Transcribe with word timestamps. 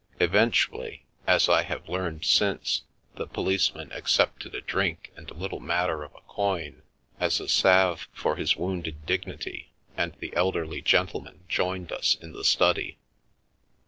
Eventually, 0.19 1.05
as 1.27 1.47
I 1.47 1.61
have 1.61 1.87
learned 1.87 2.25
since, 2.25 2.85
the 3.17 3.27
policeman 3.27 3.91
accepted 3.91 4.55
a 4.55 4.61
drink 4.61 5.11
and 5.15 5.29
a 5.29 5.35
little 5.35 5.59
matter 5.59 6.01
of 6.03 6.15
a 6.15 6.21
coin 6.21 6.81
as 7.19 7.39
a 7.39 7.47
salve 7.47 8.07
for 8.11 8.35
his 8.35 8.57
wounded 8.57 9.05
dignity, 9.05 9.69
and 9.95 10.15
the 10.15 10.35
elderly 10.35 10.81
gentleman 10.81 11.43
joined 11.47 11.91
us 11.91 12.15
in 12.15 12.31
the 12.31 12.43
study. 12.43 12.97